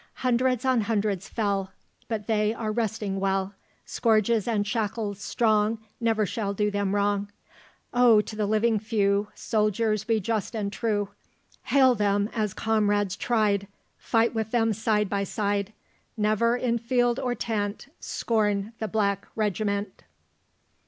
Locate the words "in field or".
16.57-17.35